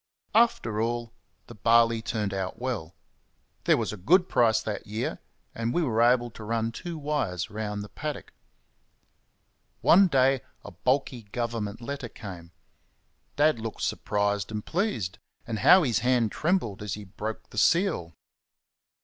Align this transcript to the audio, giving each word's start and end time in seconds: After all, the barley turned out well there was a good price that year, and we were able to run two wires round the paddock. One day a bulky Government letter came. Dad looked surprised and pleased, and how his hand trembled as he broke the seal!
After 0.33 0.81
all, 0.81 1.13
the 1.45 1.53
barley 1.53 2.01
turned 2.01 2.33
out 2.33 2.57
well 2.59 2.95
there 3.65 3.77
was 3.77 3.93
a 3.93 3.97
good 3.97 4.27
price 4.27 4.59
that 4.59 4.87
year, 4.87 5.19
and 5.53 5.75
we 5.75 5.83
were 5.83 6.01
able 6.01 6.31
to 6.31 6.43
run 6.43 6.71
two 6.71 6.97
wires 6.97 7.51
round 7.51 7.83
the 7.83 7.89
paddock. 7.89 8.33
One 9.81 10.07
day 10.07 10.41
a 10.65 10.71
bulky 10.71 11.25
Government 11.31 11.81
letter 11.81 12.09
came. 12.09 12.49
Dad 13.35 13.59
looked 13.59 13.83
surprised 13.83 14.49
and 14.49 14.65
pleased, 14.65 15.19
and 15.45 15.59
how 15.59 15.83
his 15.83 15.99
hand 15.99 16.31
trembled 16.31 16.81
as 16.81 16.95
he 16.95 17.03
broke 17.03 17.51
the 17.51 17.59
seal! 17.59 18.15